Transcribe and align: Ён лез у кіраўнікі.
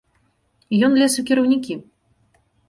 Ён 0.87 0.97
лез 1.01 1.19
у 1.23 1.25
кіраўнікі. 1.31 1.73